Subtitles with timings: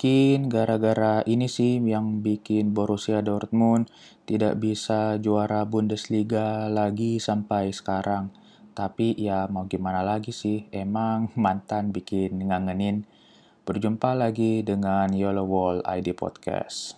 [0.00, 3.92] mungkin gara-gara ini sih yang bikin Borussia Dortmund
[4.24, 8.32] tidak bisa juara Bundesliga lagi sampai sekarang.
[8.72, 13.04] Tapi ya mau gimana lagi sih, emang mantan bikin ngangenin.
[13.68, 16.96] Berjumpa lagi dengan Yellow Wall ID Podcast.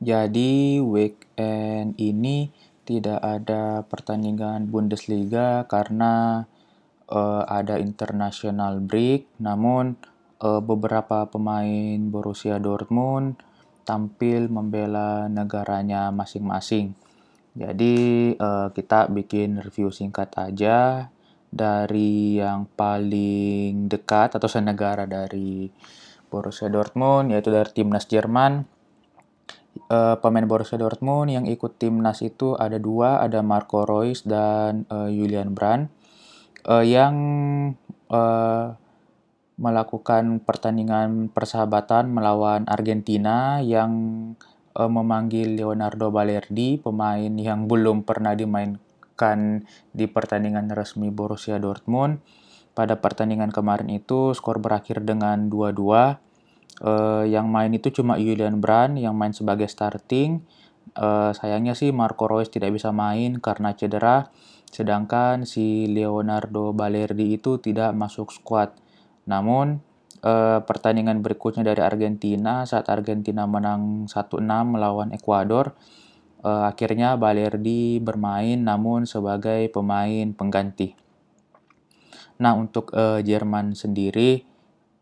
[0.00, 2.48] Jadi weekend ini
[2.88, 6.48] tidak ada pertandingan Bundesliga karena
[7.14, 9.94] uh, ada international break, namun
[10.42, 13.38] uh, beberapa pemain Borussia Dortmund
[13.86, 16.98] tampil membela negaranya masing-masing.
[17.54, 21.06] Jadi uh, kita bikin review singkat aja
[21.54, 25.70] dari yang paling dekat atau senegara dari
[26.26, 28.66] Borussia Dortmund yaitu dari timnas Jerman.
[29.90, 35.10] Uh, pemain Borussia Dortmund yang ikut timnas itu ada dua, ada Marco Reus dan uh,
[35.10, 36.03] Julian Brandt
[36.68, 37.14] uh, yang
[38.08, 38.76] uh,
[39.54, 43.92] melakukan pertandingan persahabatan melawan Argentina yang
[44.74, 49.62] uh, memanggil Leonardo Balerdi, pemain yang belum pernah dimainkan
[49.94, 52.18] di pertandingan resmi Borussia Dortmund.
[52.74, 56.18] Pada pertandingan kemarin itu skor berakhir dengan 2-2.
[56.82, 60.42] Uh, yang main itu cuma Julian Brand yang main sebagai starting.
[60.98, 64.26] Uh, sayangnya sih Marco Reus tidak bisa main karena cedera
[64.74, 68.74] sedangkan si Leonardo Balerdi itu tidak masuk skuad.
[69.30, 69.78] Namun
[70.26, 75.78] eh, pertandingan berikutnya dari Argentina saat Argentina menang 1-6 melawan Ekuador,
[76.42, 80.98] eh, akhirnya Balerdi bermain namun sebagai pemain pengganti.
[82.42, 84.42] Nah, untuk eh, Jerman sendiri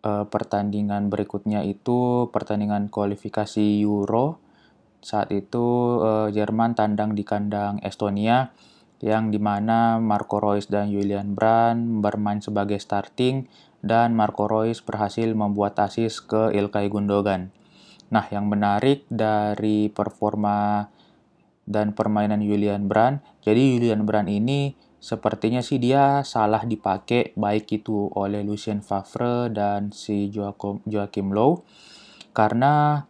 [0.05, 4.37] eh, pertandingan berikutnya itu pertandingan kualifikasi Euro.
[5.01, 5.65] Saat itu
[6.05, 8.53] eh, Jerman tandang di kandang Estonia
[9.03, 13.51] yang di mana Marco Reus dan Julian Brand bermain sebagai starting
[13.83, 17.51] dan Marco Reus berhasil membuat asis ke Ilkay Gundogan.
[18.15, 20.87] Nah, yang menarik dari performa
[21.67, 28.07] dan permainan Julian Brand, jadi Julian Brand ini sepertinya sih dia salah dipakai baik itu
[28.15, 31.67] oleh Lucien Favre dan si Joachim Low
[32.31, 33.03] karena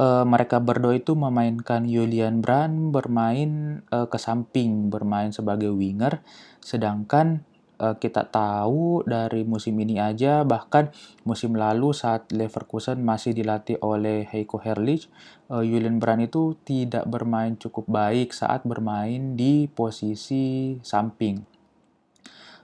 [0.00, 6.24] uh, mereka berdua itu memainkan Julian Brand bermain uh, ke samping, bermain sebagai winger,
[6.64, 7.44] sedangkan
[7.76, 10.88] uh, kita tahu dari musim ini aja bahkan
[11.28, 15.12] musim lalu saat Leverkusen masih dilatih oleh Heiko Herrlich,
[15.52, 21.60] uh, Julian Brand itu tidak bermain cukup baik saat bermain di posisi samping.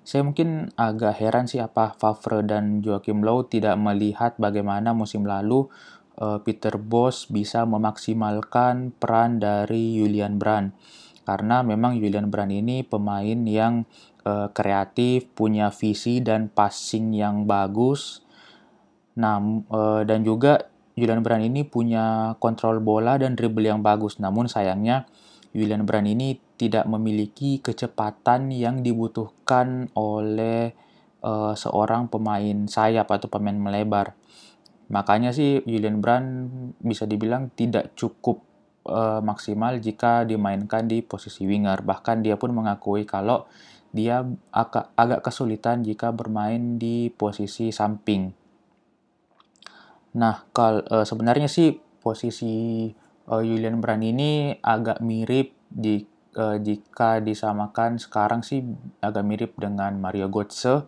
[0.07, 5.67] Saya mungkin agak heran sih apa Favre dan Joachim Low tidak melihat bagaimana musim lalu
[6.21, 10.73] uh, Peter Bos bisa memaksimalkan peran dari Julian Brand
[11.27, 13.83] karena memang Julian Brand ini pemain yang
[14.23, 18.23] uh, kreatif, punya visi dan passing yang bagus.
[19.19, 24.23] Nah, uh, dan juga Julian Brand ini punya kontrol bola dan dribble yang bagus.
[24.23, 25.11] Namun sayangnya
[25.51, 30.79] Julian Brand ini tidak memiliki kecepatan yang dibutuhkan oleh
[31.27, 34.15] uh, seorang pemain sayap atau pemain melebar.
[34.87, 36.29] Makanya sih Julian Brand
[36.79, 38.47] bisa dibilang tidak cukup
[38.87, 41.83] uh, maksimal jika dimainkan di posisi winger.
[41.83, 43.51] Bahkan dia pun mengakui kalau
[43.91, 44.23] dia
[44.55, 48.31] agak, agak kesulitan jika bermain di posisi samping.
[50.17, 52.87] Nah, kal uh, sebenarnya sih posisi
[53.27, 56.01] uh, Julian Brand ini agak mirip di
[56.39, 58.63] uh, jika disamakan sekarang sih
[59.03, 60.87] agak mirip dengan Mario Götze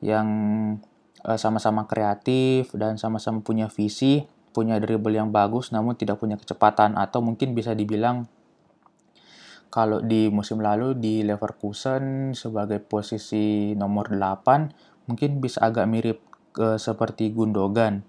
[0.00, 0.28] yang
[1.40, 7.18] sama-sama kreatif dan sama-sama punya visi, punya dribble yang bagus namun tidak punya kecepatan atau
[7.18, 8.30] mungkin bisa dibilang
[9.74, 16.22] kalau di musim lalu di Leverkusen sebagai posisi nomor 8 mungkin bisa agak mirip
[16.54, 18.06] ke seperti Gundogan.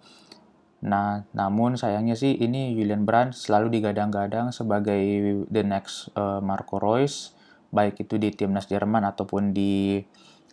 [0.85, 5.01] Nah, namun sayangnya sih ini Julian Brandt selalu digadang-gadang sebagai
[5.49, 7.33] the next uh, Marco Reus,
[7.73, 9.97] baik itu di timnas Jerman ataupun di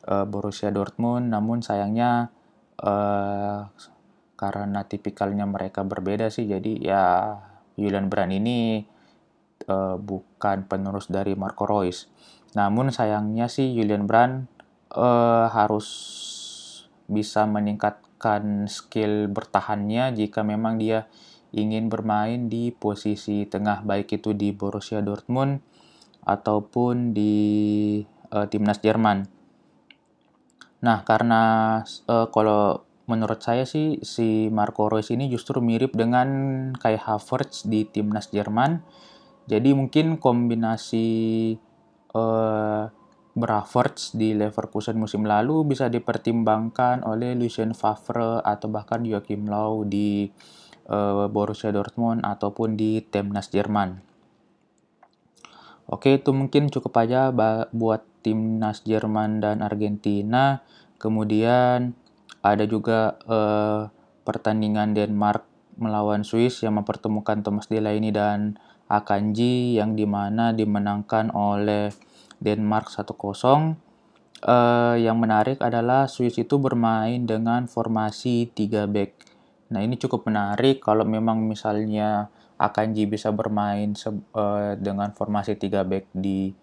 [0.08, 1.28] uh, Borussia Dortmund.
[1.28, 2.32] Namun sayangnya
[2.82, 3.70] uh,
[4.34, 7.04] karena tipikalnya mereka berbeda sih jadi ya
[7.78, 8.82] Julian Brand ini
[9.70, 12.10] uh, bukan penerus dari Marco Reus.
[12.52, 14.50] Namun sayangnya sih Julian Brand
[14.92, 15.88] uh, harus
[17.08, 21.08] bisa meningkatkan skill bertahannya jika memang dia
[21.52, 25.60] ingin bermain di posisi tengah baik itu di Borussia Dortmund
[26.24, 27.34] ataupun di
[28.32, 29.41] uh, timnas Jerman.
[30.82, 31.42] Nah, karena
[32.10, 37.86] uh, kalau menurut saya sih si Marco Reus ini justru mirip dengan kayak Havertz di
[37.86, 38.82] timnas Jerman.
[39.46, 41.06] Jadi mungkin kombinasi
[42.14, 42.86] uh,
[43.32, 50.28] Braverts di Leverkusen musim lalu bisa dipertimbangkan oleh Lucien Favre atau bahkan Joachim Löw di
[50.92, 54.11] uh, Borussia Dortmund ataupun di timnas Jerman.
[55.92, 57.28] Oke, itu mungkin cukup aja
[57.68, 60.64] buat timnas Jerman dan Argentina.
[60.96, 61.92] Kemudian
[62.40, 63.92] ada juga uh,
[64.24, 65.44] pertandingan Denmark
[65.76, 68.56] melawan Swiss yang mempertemukan Thomas Delaney dan
[68.88, 71.92] Akanji yang di mana dimenangkan oleh
[72.40, 73.12] Denmark 1-0.
[74.42, 79.10] Uh, yang menarik adalah Swiss itu bermain dengan formasi 3 back.
[79.76, 86.06] Nah, ini cukup menarik kalau memang misalnya Akanji bisa bermain uh, dengan formasi 3 back
[86.14, 86.54] di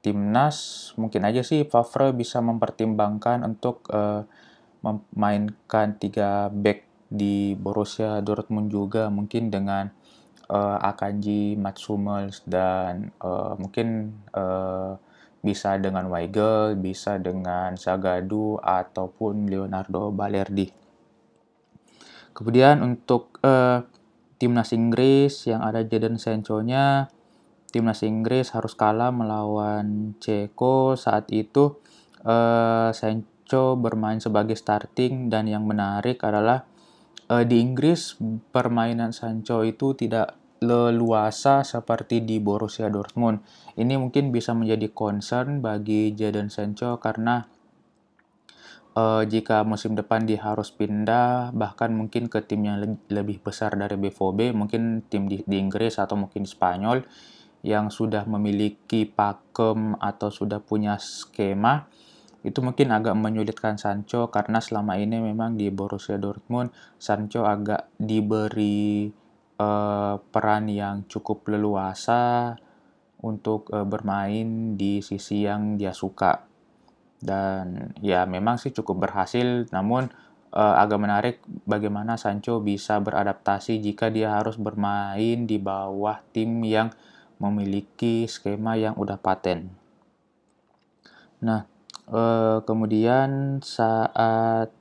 [0.00, 4.24] timnas, mungkin aja sih Favre bisa mempertimbangkan untuk uh,
[4.80, 9.90] memainkan 3 back di Borussia Dortmund juga mungkin dengan
[10.50, 14.98] uh, Akanji, Mats Hummels dan uh, mungkin uh,
[15.42, 20.66] bisa dengan Weigel, bisa dengan Sagadu ataupun Leonardo Balerdi.
[22.34, 23.80] Kemudian untuk uh,
[24.36, 27.08] timnas Inggris yang ada Jadon Sancho-nya,
[27.72, 31.76] timnas Inggris harus kalah melawan Ceko saat itu
[32.24, 36.64] uh, Sancho bermain sebagai starting dan yang menarik adalah
[37.28, 38.16] uh, di Inggris
[38.52, 43.44] permainan Sancho itu tidak leluasa seperti di Borussia Dortmund.
[43.76, 47.44] Ini mungkin bisa menjadi concern bagi Jadon Sancho karena
[48.96, 53.76] uh, jika musim depan dia harus pindah bahkan mungkin ke tim yang le lebih besar
[53.76, 57.04] dari BVB, mungkin tim di, di Inggris atau mungkin Spanyol
[57.60, 61.86] yang sudah memiliki pakem atau sudah punya skema
[62.46, 69.10] itu mungkin agak menyulitkan Sancho karena selama ini memang di Borussia Dortmund Sancho agak diberi
[69.58, 72.54] uh, peran yang cukup leluasa
[73.18, 76.46] untuk uh, bermain di sisi yang dia suka.
[77.20, 80.12] Dan ya memang sih cukup berhasil, namun
[80.52, 86.92] uh, agak menarik bagaimana Sancho bisa beradaptasi jika dia harus bermain di bawah tim yang
[87.36, 89.68] memiliki skema yang udah paten.
[91.44, 91.68] Nah,
[92.08, 94.72] uh, kemudian saat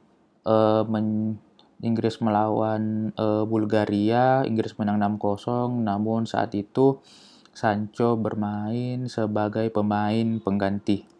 [0.48, 1.40] uh, men
[1.84, 7.04] Inggris melawan uh, Bulgaria, Inggris menang 6-0, namun saat itu
[7.52, 11.15] Sancho bermain sebagai pemain pengganti.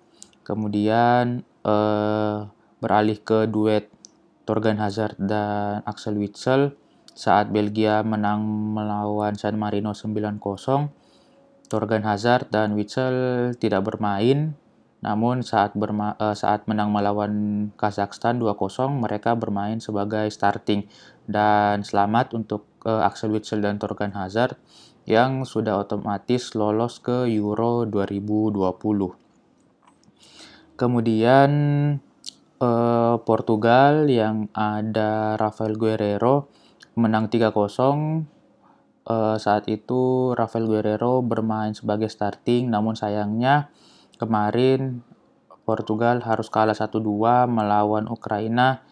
[0.46, 2.46] Kemudian uh,
[2.78, 3.90] beralih ke duet
[4.46, 6.78] Torgan Hazard dan Axel Witsel
[7.18, 8.46] saat Belgia menang
[8.78, 10.38] melawan San Marino 9-0.
[11.66, 14.54] Torgan Hazard dan Witsel tidak bermain
[15.06, 17.34] namun saat berma uh, saat menang melawan
[17.78, 20.90] Kazakhstan 2-0 mereka bermain sebagai starting
[21.30, 24.58] dan selamat untuk uh, Axel Witsel dan Torgan Hazard
[25.06, 29.25] yang sudah otomatis lolos ke Euro 2020.
[30.76, 31.52] Kemudian
[32.60, 36.52] uh, Portugal yang ada Rafael Guerrero
[37.00, 43.72] menang 3-0 uh, saat itu Rafael Guerrero bermain sebagai starting namun sayangnya
[44.20, 45.04] kemarin
[45.66, 47.02] Portugal harus kalah 1-2
[47.50, 48.86] melawan Ukraina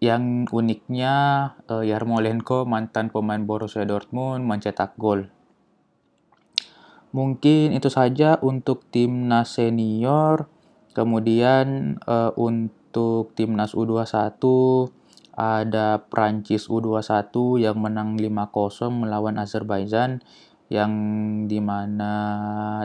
[0.00, 1.14] yang uniknya
[1.68, 5.28] uh, Yarmolenko mantan pemain Borussia Dortmund mencetak gol.
[7.10, 10.46] Mungkin itu saja untuk timnas senior.
[10.90, 14.42] Kemudian uh, untuk timnas U21
[15.40, 17.32] ada Prancis U21
[17.62, 20.20] yang menang 5-0 melawan Azerbaijan
[20.70, 20.92] yang
[21.50, 22.14] di mana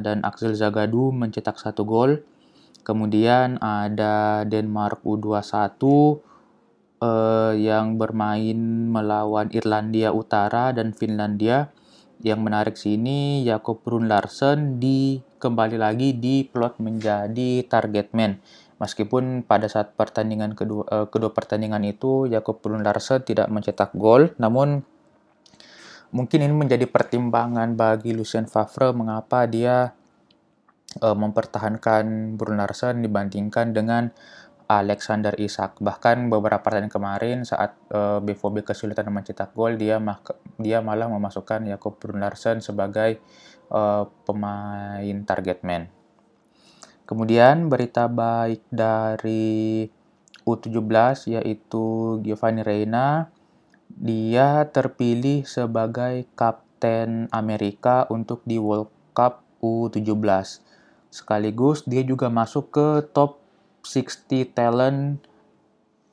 [0.01, 2.25] dan Axel Zagadou mencetak satu gol.
[2.81, 5.81] Kemudian ada Denmark U21
[7.01, 8.59] eh, yang bermain
[8.89, 11.73] melawan Irlandia Utara dan Finlandia.
[12.25, 18.41] Yang menarik sini Jakob Brun Larsen di kembali lagi di plot menjadi target man.
[18.81, 22.81] Meskipun pada saat pertandingan kedua eh, kedua pertandingan itu Jakob Brun
[23.21, 24.81] tidak mencetak gol, namun
[26.09, 29.91] mungkin ini menjadi pertimbangan bagi Lucien Favre mengapa dia
[31.03, 34.15] uh, mempertahankan Larsen dibandingkan dengan
[34.65, 35.77] Alexander Isak.
[35.77, 40.01] Bahkan beberapa pertandingan kemarin saat uh, eh, BVB kesulitan mencetak gol, dia
[40.57, 43.21] dia malah memasukkan Jakob Larsen sebagai
[43.71, 45.89] uh, pemain target man.
[47.05, 49.85] Kemudian berita baik dari
[50.45, 53.29] U17 yaitu Giovanni Reina
[53.89, 60.61] dia terpilih sebagai Kapten Amerika untuk di World Cup U17.
[61.13, 63.39] Sekaligus dia juga masuk ke top
[63.85, 65.21] 60 talent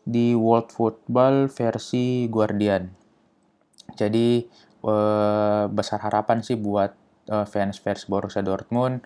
[0.05, 2.93] di World Football versi Guardian.
[3.97, 4.45] Jadi
[4.85, 9.05] eh, besar harapan sih buat eh, fans-fans Borussia Dortmund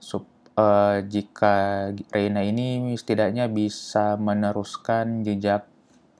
[0.00, 0.24] sup,
[0.56, 5.68] uh, jika Reina ini setidaknya bisa meneruskan jejak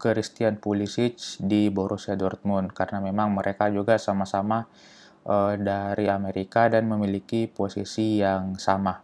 [0.00, 4.64] Christian Pulisic di Borussia Dortmund karena memang mereka juga sama-sama
[5.28, 9.00] uh, dari Amerika dan memiliki posisi yang sama.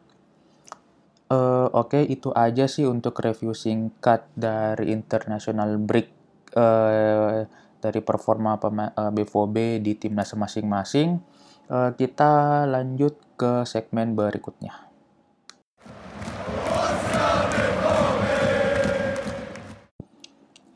[1.26, 6.08] Uh, Oke, okay, itu aja sih untuk review singkat dari International Break
[6.54, 7.42] uh,
[7.82, 11.18] dari performa uh, BVB di timnas masing-masing.
[11.66, 14.86] Uh, kita lanjut ke segmen berikutnya.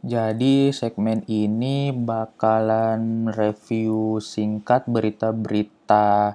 [0.02, 6.34] Jadi segmen ini bakalan review singkat berita-berita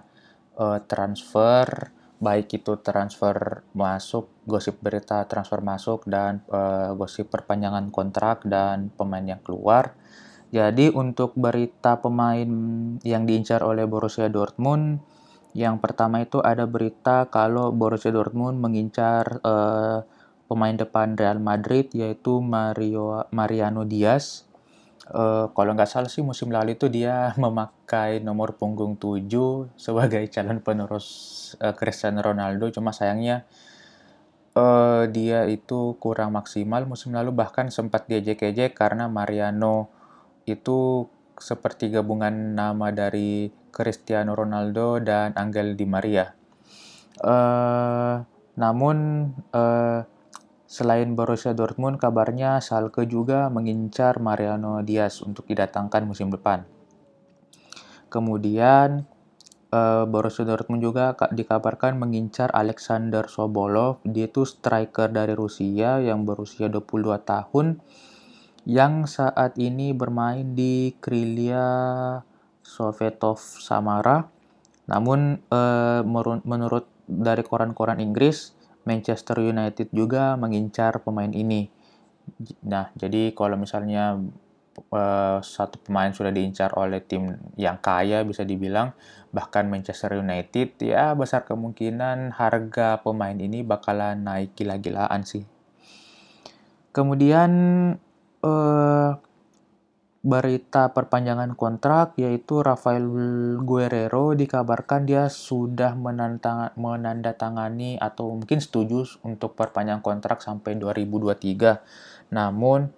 [0.56, 1.92] uh, transfer,
[2.24, 9.28] baik itu transfer masuk, gosip berita transfer masuk dan uh, gosip perpanjangan kontrak dan pemain
[9.28, 9.92] yang keluar.
[10.54, 12.50] Jadi untuk berita pemain
[13.02, 15.02] yang diincar oleh Borussia Dortmund,
[15.56, 20.04] yang pertama itu ada berita kalau Borussia Dortmund mengincar uh,
[20.52, 24.44] pemain depan Real Madrid yaitu Mario Mariano Diaz.
[25.06, 30.60] Uh, kalau nggak salah sih musim lalu itu dia memakai nomor punggung 7 sebagai calon
[30.60, 31.08] penerus
[31.64, 32.68] uh, Cristiano Ronaldo.
[32.76, 33.48] Cuma sayangnya
[34.60, 39.95] uh, dia itu kurang maksimal musim lalu bahkan sempat diejek-ejek karena Mariano
[40.46, 46.32] itu seperti gabungan nama dari Cristiano Ronaldo dan Angel Di Maria.
[47.20, 48.24] Uh,
[48.56, 50.06] namun uh,
[50.76, 56.68] Selain Borussia Dortmund, kabarnya Schalke juga mengincar Mariano Diaz untuk didatangkan musim depan.
[58.12, 59.08] Kemudian
[59.72, 64.04] uh, Borussia Dortmund juga dikabarkan mengincar Alexander Sobolov.
[64.04, 67.80] Dia itu striker dari Rusia yang berusia 22 tahun
[68.66, 71.66] yang saat ini bermain di Krylia
[72.66, 74.26] Sovetov Samara.
[74.90, 76.02] Namun uh,
[76.46, 78.58] menurut dari koran-koran Inggris,
[78.90, 81.70] Manchester United juga mengincar pemain ini.
[82.66, 84.18] Nah, jadi kalau misalnya
[84.90, 88.98] uh, satu pemain sudah diincar oleh tim yang kaya bisa dibilang,
[89.30, 95.46] bahkan Manchester United ya besar kemungkinan harga pemain ini bakalan naik gila-gilaan sih.
[96.96, 97.52] Kemudian
[98.46, 99.18] uh,
[100.26, 103.06] berita perpanjangan kontrak yaitu Rafael
[103.62, 105.94] Guerrero dikabarkan dia sudah
[106.74, 112.34] menandatangani atau mungkin setuju untuk perpanjang kontrak sampai 2023.
[112.34, 112.90] Namun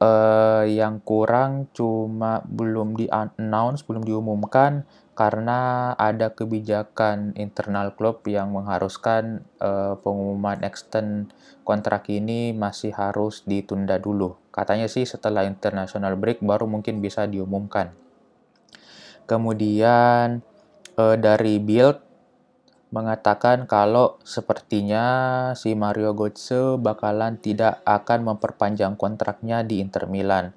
[0.00, 9.44] eh, yang kurang cuma belum di-announce, belum diumumkan karena ada kebijakan internal klub yang mengharuskan
[9.60, 14.39] eh, pengumuman extend kontrak ini masih harus ditunda dulu.
[14.50, 17.94] Katanya sih setelah international break baru mungkin bisa diumumkan.
[19.30, 20.42] Kemudian
[20.98, 22.02] eh, dari Bild
[22.90, 25.06] mengatakan kalau sepertinya
[25.54, 30.50] si Mario Götze bakalan tidak akan memperpanjang kontraknya di Inter Milan.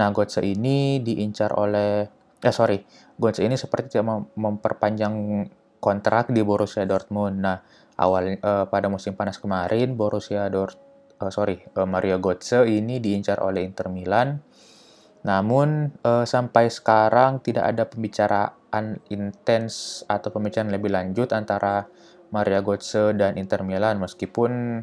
[0.00, 2.08] Nah, Götze ini diincar oleh
[2.40, 2.80] eh sorry,
[3.20, 5.44] Götze ini seperti tidak memperpanjang
[5.76, 7.36] kontrak di Borussia Dortmund.
[7.44, 7.60] Nah,
[8.00, 10.85] awal eh, pada musim panas kemarin Borussia Dortmund
[11.20, 14.40] uh, sorry uh, Mario Götze ini diincar oleh Inter Milan.
[15.26, 21.90] Namun uh, sampai sekarang tidak ada pembicaraan intens atau pembicaraan lebih lanjut antara
[22.30, 24.82] Mario Götze dan Inter Milan meskipun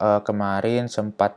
[0.00, 1.36] uh, kemarin sempat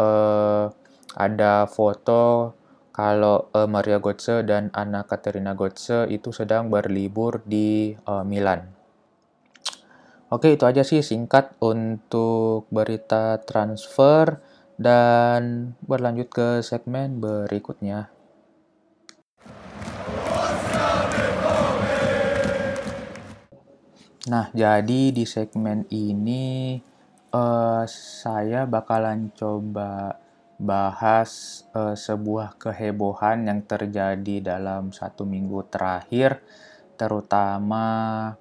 [0.00, 0.72] uh,
[1.16, 2.54] ada foto
[2.90, 8.79] kalau uh, Mario Götze dan Anna Katerina Götze itu sedang berlibur di uh, Milan.
[10.30, 14.38] Oke, itu aja sih singkat untuk berita transfer
[14.78, 18.14] dan berlanjut ke segmen berikutnya.
[24.30, 26.78] Nah, jadi di segmen ini
[27.34, 30.14] uh, saya bakalan coba
[30.62, 36.38] bahas uh, sebuah kehebohan yang terjadi dalam satu minggu terakhir,
[36.94, 38.38] terutama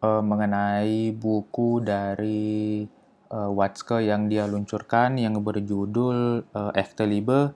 [0.00, 2.84] uh, mengenai buku dari
[3.32, 7.52] uh, Watzke yang dia luncurkan yang berjudul uh, Echte Liebe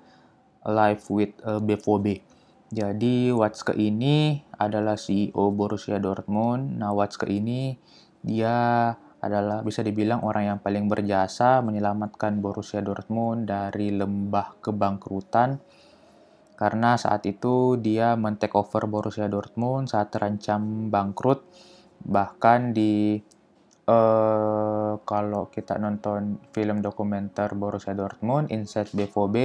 [0.65, 2.25] Life with uh, BVB.
[2.75, 6.81] Jadi Watzke ini adalah CEO Borussia Dortmund.
[6.81, 7.77] Nah, Watzke ini
[8.25, 8.89] dia
[9.25, 15.61] adalah bisa dibilang orang yang paling berjasa menyelamatkan Borussia Dortmund dari lembah kebangkrutan
[16.55, 21.41] karena saat itu dia men-take over Borussia Dortmund saat terancam bangkrut
[22.05, 23.21] bahkan di
[23.89, 29.37] uh, kalau kita nonton film dokumenter Borussia Dortmund Inside BVB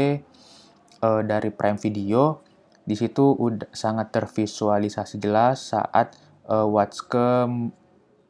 [1.04, 2.44] uh, dari Prime Video
[2.84, 6.18] di situ udah sangat tervisualisasi jelas saat
[6.50, 7.46] uh, Watzke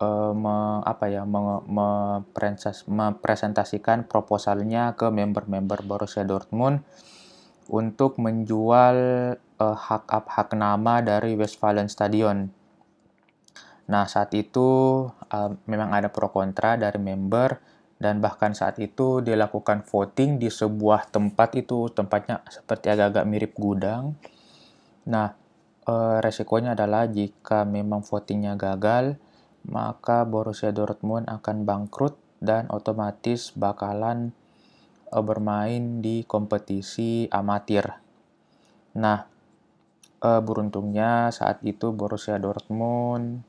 [0.03, 1.63] uh, apa ya me,
[2.87, 6.83] mempresentasikan proposalnya ke member-member Borussia Dortmund
[7.69, 8.97] untuk menjual
[9.37, 12.58] uh, hak hak nama dari Westfalen Stadion.
[13.89, 14.69] Nah, saat itu
[15.09, 17.57] uh, memang ada pro kontra dari member
[17.97, 24.13] dan bahkan saat itu dilakukan voting di sebuah tempat itu tempatnya seperti agak-agak mirip gudang.
[25.09, 25.33] Nah,
[25.89, 29.17] uh, resikonya adalah jika memang votingnya gagal,
[29.65, 34.31] maka Borussia Dortmund akan bangkrut dan otomatis bakalan
[35.09, 37.89] uh, bermain di kompetisi amatir.
[39.01, 39.25] Nah,
[40.21, 43.48] uh, beruntungnya saat itu Borussia Dortmund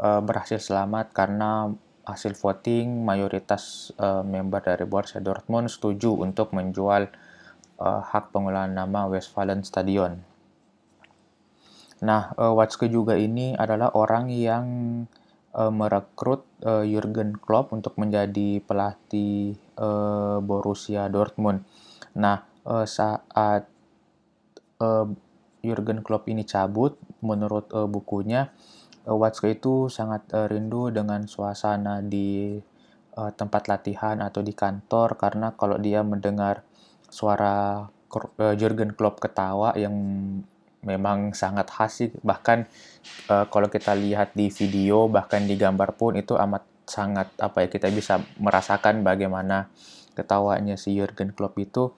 [0.00, 1.72] uh, berhasil selamat karena
[2.06, 7.10] hasil voting mayoritas uh, member dari Borussia Dortmund setuju untuk menjual
[7.82, 10.22] uh, hak pengelolaan nama Westfalen Stadion.
[12.06, 14.66] Nah, uh, Watzke juga ini adalah orang yang
[15.56, 21.64] uh, merekrut uh, Jurgen Klopp untuk menjadi pelatih uh, Borussia Dortmund.
[22.20, 23.64] Nah, uh, saat
[24.78, 25.06] uh,
[25.64, 28.52] Jurgen Klopp ini cabut, menurut uh, bukunya,
[29.06, 32.58] Watzke itu sangat uh, rindu dengan suasana di
[33.14, 36.66] uh, tempat latihan atau di kantor karena kalau dia mendengar
[37.06, 37.86] suara
[38.58, 39.94] Jurgen Klopp ketawa yang
[40.86, 42.66] memang sangat khas bahkan
[43.30, 47.68] uh, kalau kita lihat di video bahkan di gambar pun itu amat sangat apa ya
[47.68, 49.66] kita bisa merasakan bagaimana
[50.16, 51.92] ketawanya si Jurgen Klopp itu.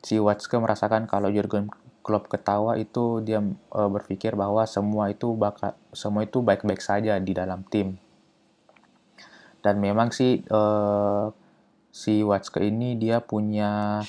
[0.00, 1.68] Si Watzke merasakan kalau Jurgen
[2.10, 3.38] Klopp ketawa itu dia
[3.70, 7.94] uh, berpikir bahwa semua itu bakal semua itu baik-baik saja di dalam tim
[9.60, 11.28] dan memang sih uh,
[11.92, 14.00] si Watzke ini dia punya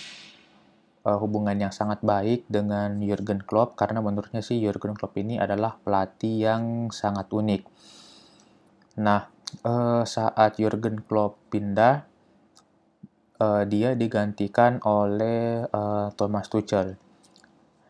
[1.04, 5.76] uh, hubungan yang sangat baik dengan Jurgen Klopp karena menurutnya sih Jurgen Klopp ini adalah
[5.84, 7.62] pelatih yang sangat unik.
[9.04, 9.28] Nah,
[9.68, 12.08] uh, saat Jurgen Klopp pindah,
[13.66, 16.94] dia digantikan oleh uh, Thomas Tuchel.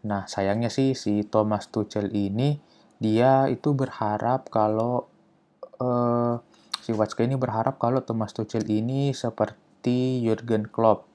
[0.02, 2.58] Nah, sayangnya sih si Thomas Tuchel ini
[3.02, 5.10] dia itu berharap kalau
[5.82, 6.38] uh,
[6.82, 11.06] si Watzke ini berharap kalau Thomas Tuchel ini seperti Jurgen Klopp.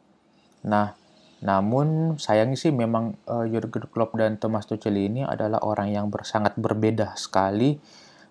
[0.66, 0.94] Nah,
[1.42, 6.54] namun sayangnya sih memang uh, Jurgen Klopp dan Thomas Tuchel ini adalah orang yang sangat
[6.58, 7.78] berbeda sekali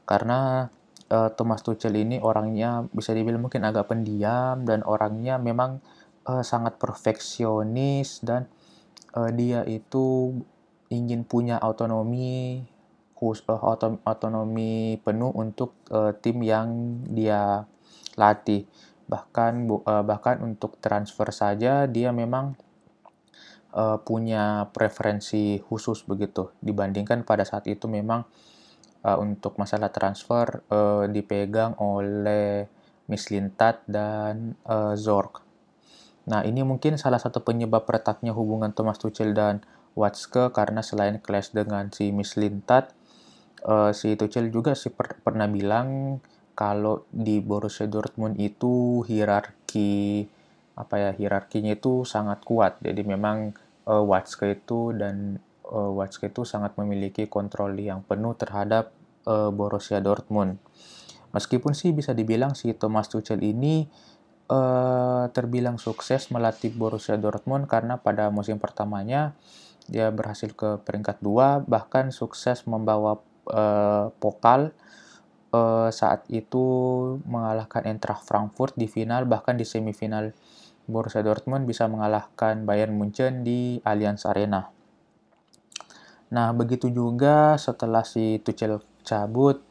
[0.07, 0.71] karena
[1.11, 5.83] uh, Thomas Tuchel ini orangnya bisa dibilang mungkin agak pendiam dan orangnya memang
[6.25, 8.49] uh, sangat perfeksionis dan
[9.15, 10.36] uh, dia itu
[10.91, 12.62] ingin punya autonomi
[13.15, 13.47] khusus
[14.04, 17.63] otonomi penuh untuk uh, tim yang dia
[18.19, 18.67] latih
[19.08, 22.60] bahkan uh, bahkan untuk transfer saja dia memang
[23.71, 28.28] uh, punya preferensi khusus begitu dibandingkan pada saat itu memang
[29.06, 32.65] uh, untuk masalah transfer uh, dipegang oleh
[33.06, 35.44] Mislintat dan uh, Zorc.
[36.25, 39.61] Nah, ini mungkin salah satu penyebab retaknya hubungan Thomas Tuchel dan
[39.93, 42.91] Watzke karena selain clash dengan si Mislintat,
[43.63, 46.19] uh, si Tuchel juga si per pernah bilang
[46.57, 50.25] kalau di Borussia Dortmund itu hierarki
[50.75, 52.79] apa ya hierarkinya itu sangat kuat.
[52.83, 53.55] Jadi memang
[53.88, 58.91] uh, Watzke itu dan uh, Watzke itu sangat memiliki kontrol yang penuh terhadap
[59.27, 60.59] uh, Borussia Dortmund.
[61.35, 63.88] Meskipun sih bisa dibilang si Thomas Tuchel ini
[64.49, 69.34] uh, terbilang sukses melatih Borussia Dortmund karena pada musim pertamanya
[69.86, 74.73] dia berhasil ke peringkat dua bahkan sukses membawa uh, pokal
[75.53, 76.65] uh, saat itu
[77.29, 80.34] mengalahkan Eintracht Frankfurt di final bahkan di semifinal
[80.86, 84.69] Borussia Dortmund bisa mengalahkan Bayern Munchen di Allianz Arena.
[86.29, 89.62] Nah, begitu juga setelah si Tuchel cabut,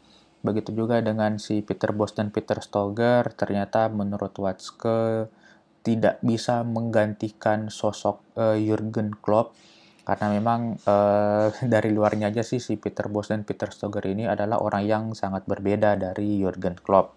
[0.45, 5.33] begitu juga dengan si Peter Bosz dan Peter Stoger, ternyata menurut Watzke
[5.81, 9.57] tidak bisa menggantikan sosok uh, Jurgen Klopp
[10.05, 14.61] karena memang uh, dari luarnya aja sih si Peter Bosz dan Peter Stoger ini adalah
[14.61, 17.17] orang yang sangat berbeda dari Jurgen Klopp.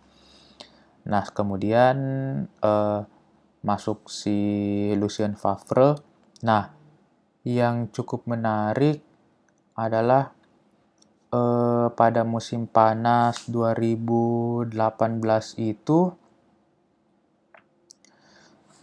[1.07, 1.97] Nah, kemudian
[2.63, 3.01] uh,
[3.63, 4.39] masuk si
[4.95, 5.99] Lucien Favre.
[6.43, 6.71] Nah,
[7.43, 9.03] yang cukup menarik
[9.75, 10.36] adalah
[11.33, 14.73] eh, pada musim panas 2018
[15.59, 16.11] itu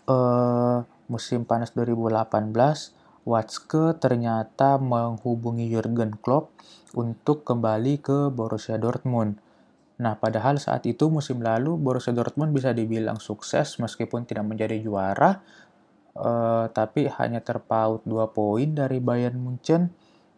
[0.09, 0.78] eh,
[1.09, 6.52] musim panas 2018 Watzke ternyata menghubungi Jurgen Klopp
[6.92, 9.40] untuk kembali ke Borussia Dortmund.
[9.96, 15.40] Nah, padahal saat itu musim lalu Borussia Dortmund bisa dibilang sukses meskipun tidak menjadi juara,
[16.20, 19.88] uh, tapi hanya terpaut dua poin dari Bayern Munchen.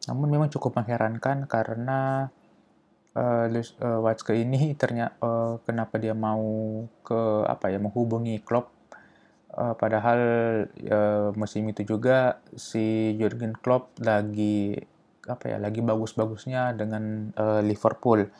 [0.06, 2.30] Namun memang cukup mengherankan karena
[3.16, 8.70] uh, uh, ini ternyata uh, kenapa dia mau ke apa ya menghubungi Klopp
[9.56, 10.20] uh, padahal
[10.68, 14.76] uh, musim itu juga si Jurgen Klopp lagi
[15.26, 18.30] apa ya lagi bagus-bagusnya dengan uh, Liverpool.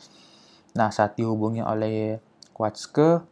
[0.79, 2.21] Nah saat dihubungi oleh
[2.55, 3.27] Watzke,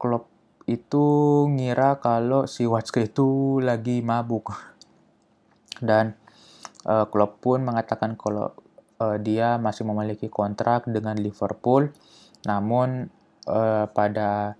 [0.00, 0.32] Klopp
[0.64, 1.04] itu
[1.52, 4.56] ngira kalau si Watzke itu lagi mabuk
[5.88, 6.16] dan
[6.86, 8.52] uh, Klopp pun mengatakan kalau
[9.00, 11.90] uh, dia masih memiliki kontrak dengan Liverpool,
[12.44, 13.08] namun
[13.48, 14.56] uh, pada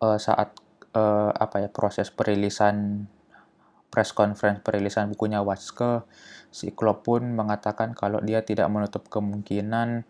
[0.00, 0.56] uh, saat
[0.96, 3.08] uh, apa ya proses perilisan
[3.88, 6.04] press conference perilisan bukunya Watzke,
[6.52, 10.04] si Klopp pun mengatakan kalau dia tidak menutup kemungkinan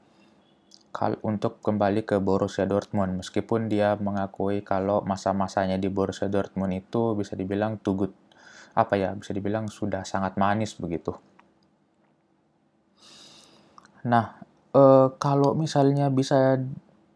[1.20, 7.36] untuk kembali ke Borussia Dortmund meskipun dia mengakui kalau masa-masanya di Borussia Dortmund itu bisa
[7.36, 8.16] dibilang good
[8.72, 11.12] apa ya bisa dibilang sudah sangat manis begitu.
[14.06, 14.38] Nah,
[14.70, 14.82] e,
[15.18, 16.62] kalau misalnya bisa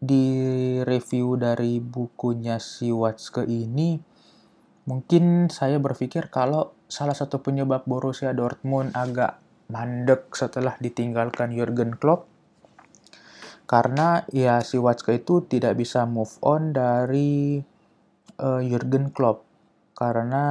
[0.01, 3.95] direview dari bukunya si Watzke ini,
[4.85, 9.39] mungkin saya berpikir kalau salah satu penyebab Borussia Dortmund agak
[9.71, 12.27] mandek setelah ditinggalkan Jurgen Klopp
[13.71, 17.63] karena ya si Watzke itu tidak bisa move on dari
[18.35, 19.47] uh, Jurgen Klopp.
[19.95, 20.43] Karena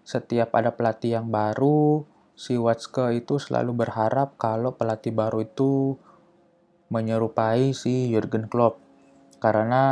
[0.00, 2.00] setiap ada pelatih yang baru
[2.36, 5.96] si Watzke itu selalu berharap kalau pelatih baru itu
[6.92, 8.78] menyerupai si Jurgen Klopp.
[9.40, 9.82] Karena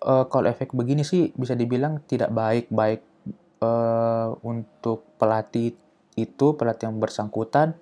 [0.00, 3.02] uh, kalau efek begini sih bisa dibilang tidak baik baik
[3.60, 5.74] uh, untuk pelatih
[6.16, 7.76] itu pelatih yang bersangkutan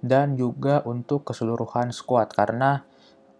[0.00, 2.86] dan juga untuk keseluruhan squad karena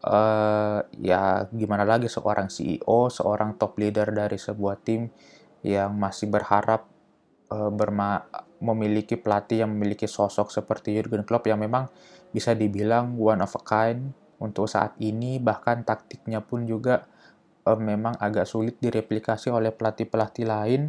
[0.05, 5.09] uh, ya gimana lagi seorang CEO, seorang top leader dari sebuah tim
[5.65, 6.87] yang masih berharap
[7.53, 8.25] uh, berma
[8.63, 11.93] memiliki pelatih yang memiliki sosok seperti Jurgen Klopp yang memang
[12.33, 17.05] bisa dibilang one of a kind untuk saat ini bahkan taktiknya pun juga
[17.69, 20.83] uh, memang agak sulit direplikasi oleh pelatih-pelatih lain.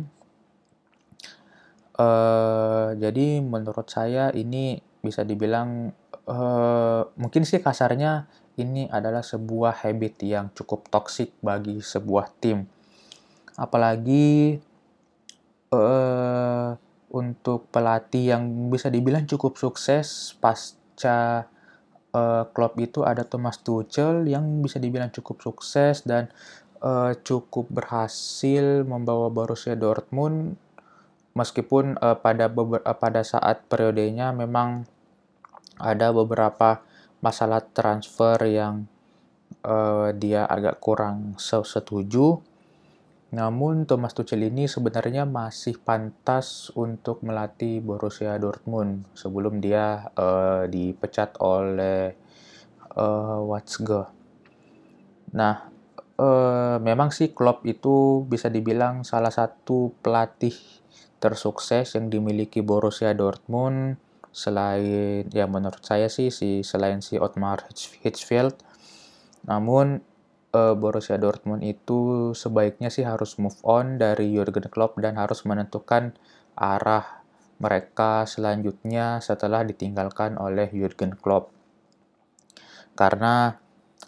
[1.98, 5.90] Uh, jadi menurut saya ini bisa dibilang
[6.30, 12.70] uh, mungkin sih kasarnya ini adalah sebuah habit yang cukup toksik bagi sebuah tim.
[13.58, 14.58] Apalagi
[15.72, 16.76] uh,
[17.12, 21.48] untuk pelatih yang bisa dibilang cukup sukses pasca
[22.12, 26.32] uh, klub itu ada Thomas Tuchel yang bisa dibilang cukup sukses dan
[26.84, 30.60] uh, cukup berhasil membawa Borussia Dortmund.
[31.38, 34.90] Meskipun uh, pada uh, pada saat periodenya memang
[35.78, 36.82] ada beberapa
[37.22, 38.90] masalah transfer yang
[39.62, 42.42] uh, dia agak kurang setuju
[43.28, 51.36] namun Thomas Tuchel ini sebenarnya masih pantas untuk melatih Borussia Dortmund sebelum dia uh, dipecat
[51.44, 52.16] oleh
[52.96, 54.08] uh, Watzke.
[55.36, 55.68] Nah,
[56.16, 60.56] uh, memang sih Klopp itu bisa dibilang salah satu pelatih
[61.20, 64.00] tersukses yang dimiliki Borussia Dortmund
[64.32, 68.56] selain ya menurut saya sih si selain si Otmar Hitzfeld.
[69.50, 70.00] Namun
[70.58, 76.18] uh, Borussia Dortmund itu sebaiknya sih harus move on dari Jurgen Klopp dan harus menentukan
[76.58, 77.22] arah
[77.62, 81.54] mereka selanjutnya setelah ditinggalkan oleh Jurgen Klopp.
[82.98, 83.54] Karena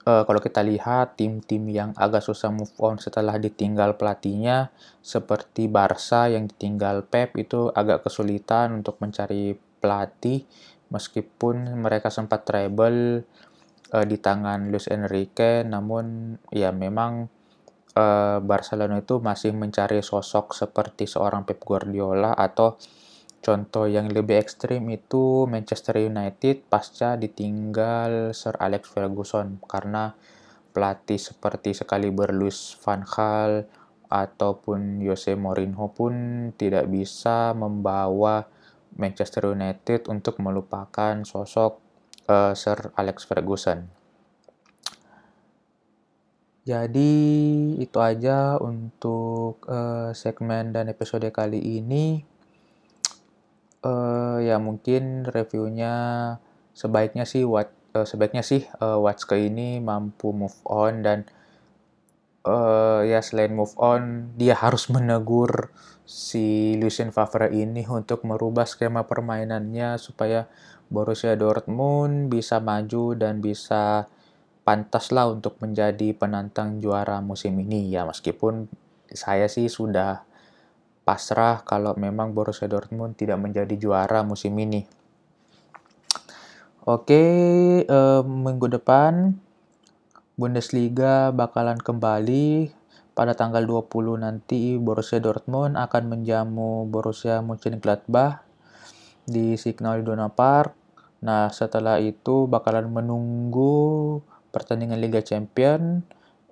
[0.10, 4.74] uh, kalau kita lihat tim-tim yang agak susah move on setelah ditinggal pelatihnya
[5.06, 10.46] seperti Barca yang ditinggal Pep itu agak kesulitan untuk mencari pelatih
[10.90, 13.24] meskipun mereka sempat treble
[13.94, 17.28] uh, di tangan Luis Enrique namun ya memang
[17.98, 22.78] uh, Barcelona itu masih mencari sosok seperti seorang Pep Guardiola atau
[23.40, 30.12] contoh yang lebih ekstrim itu Manchester United pasca ditinggal Sir Alex Ferguson karena
[30.70, 33.66] pelatih seperti sekali berlus Van Gaal
[34.10, 36.14] ataupun Jose Mourinho pun
[36.58, 38.50] tidak bisa membawa
[38.98, 41.89] Manchester United untuk melupakan sosok
[42.30, 43.90] uh, Sir Alex Ferguson.
[46.70, 47.12] Jadi
[47.82, 52.22] itu aja untuk uh, segmen dan episode kali ini.
[53.82, 55.96] Uh, ya mungkin reviewnya
[56.76, 61.24] sebaiknya sih what uh, sebaiknya sih uh, ke ini mampu move on dan
[62.44, 65.72] uh, ya selain move on dia harus menegur
[66.04, 70.50] si Lucien Favre ini untuk merubah skema permainannya supaya
[70.90, 74.10] Borussia Dortmund bisa maju dan bisa
[74.66, 78.70] pantaslah untuk menjadi penantang juara musim ini ya meskipun
[79.10, 80.26] saya sih sudah
[81.06, 84.86] pasrah kalau memang Borussia Dortmund tidak menjadi juara musim ini.
[86.86, 87.26] Oke,
[87.86, 89.34] eh, minggu depan
[90.40, 92.72] Bundesliga bakalan kembali
[93.12, 98.48] pada tanggal 20 nanti Borussia Dortmund akan menjamu Borussia Mönchengladbach
[99.28, 100.79] di Signal Iduna Park.
[101.20, 104.20] Nah, setelah itu bakalan menunggu
[104.56, 106.04] pertandingan Liga Champion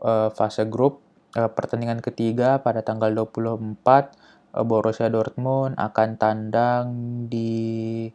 [0.04, 1.00] uh, fase grup
[1.40, 6.86] uh, pertandingan ketiga pada tanggal 24 uh, Borussia Dortmund akan tandang
[7.32, 8.06] di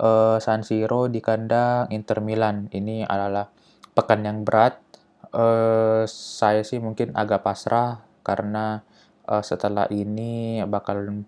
[0.00, 2.72] uh, San Siro di kandang Inter Milan.
[2.72, 3.52] Ini adalah
[3.92, 4.80] pekan yang berat
[5.36, 8.80] uh, saya sih mungkin agak pasrah karena
[9.28, 11.24] uh, setelah ini bakal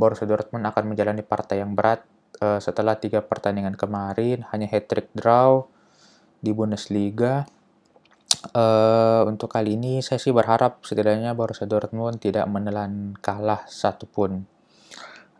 [0.00, 2.04] Borussia Dortmund akan menjalani partai yang berat
[2.42, 5.70] uh, setelah tiga pertandingan kemarin hanya hat-trick draw
[6.42, 7.46] di Bundesliga.
[8.50, 14.50] Uh, untuk kali ini saya sih berharap setidaknya Borussia Dortmund tidak menelan kalah satupun.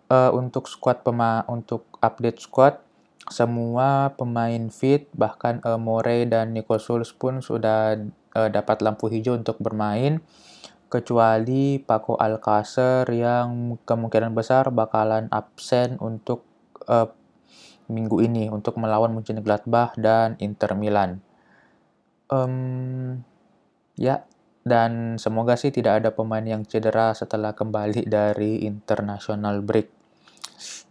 [0.07, 2.79] Uh, untuk squad pema untuk update squad
[3.27, 7.97] semua pemain fit, bahkan uh, More dan Nico Schulz pun sudah
[8.35, 10.21] uh, dapat lampu hijau untuk bermain,
[10.93, 16.52] kecuali Paco Alcacer yang kemungkinan besar bakalan absen untuk
[16.89, 17.09] uh,
[17.91, 21.21] minggu ini untuk melawan Mönchengladbach dan Inter Milan.
[22.33, 23.21] Um,
[23.99, 24.25] ya,
[24.63, 29.91] dan semoga sih tidak ada pemain yang cedera setelah kembali dari international break.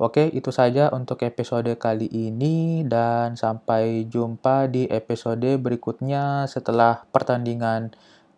[0.02, 7.94] Oke, itu saja untuk episode kali ini dan sampai jumpa di episode berikutnya setelah pertandingan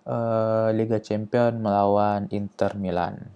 [0.06, 3.34] uh, Liga Champion melawan Inter Milan.